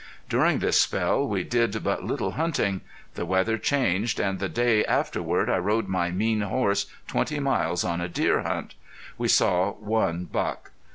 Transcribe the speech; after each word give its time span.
During 0.27 0.57
this 0.57 0.81
spell 0.81 1.27
we 1.27 1.43
did 1.43 1.83
but 1.83 2.03
little 2.03 2.31
hunting. 2.31 2.81
The 3.13 3.23
weather 3.23 3.59
changed, 3.59 4.19
and 4.19 4.39
the 4.39 4.49
day 4.49 4.83
afterward 4.85 5.47
I 5.47 5.59
rode 5.59 5.87
my 5.87 6.09
mean 6.09 6.41
horse 6.41 6.87
twenty 7.05 7.39
miles 7.39 7.83
on 7.83 8.01
a 8.01 8.09
deer 8.09 8.41
hunt. 8.41 8.73
We 9.19 9.27
saw 9.27 9.73
one 9.73 10.25
buck. 10.25 10.71